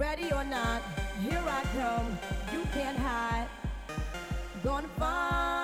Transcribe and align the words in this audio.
Ready 0.00 0.32
or 0.32 0.44
not, 0.44 0.80
here 1.22 1.44
I 1.46 1.62
come. 1.76 2.18
You 2.54 2.64
can't 2.72 2.96
hide. 2.96 3.46
Gonna 4.64 4.88
find. 4.98 5.59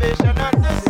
salvation 0.00 0.38
and 0.38 0.64
the 0.64 0.87